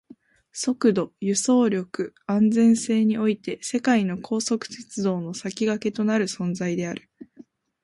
[0.51, 7.07] 速度、輸送力、安全性において世界の高速鉄道の先駆けとなる存在である